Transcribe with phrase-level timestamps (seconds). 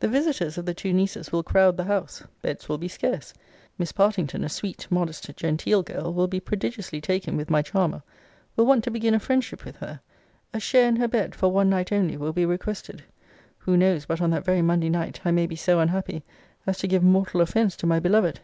[0.00, 2.22] The visiters of the two nieces will crowd the house.
[2.42, 3.32] Beds will be scarce:
[3.78, 8.02] Miss Partington, a sweet, modest, genteel girl, will be prodigiously taken with my charmer;
[8.56, 10.02] will want to begin a friendship with her
[10.52, 13.04] a share in her bed, for one night only, will be requested.
[13.60, 16.24] Who knows, but on that very Monday night I may be so unhappy
[16.66, 18.40] as to give mortal offence to my beloved?